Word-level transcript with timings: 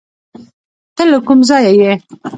ته 0.95 1.03
له 1.11 1.17
کوم 1.27 1.39
ځایه 1.49 1.71
یې؟ 1.79 1.91